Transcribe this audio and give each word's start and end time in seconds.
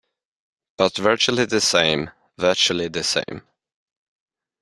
But 0.79 0.97
virtually 0.97 1.45
the 1.45 1.61
same, 1.61 2.09
virtually 2.35 2.87
the 2.87 3.03
same. 3.03 3.43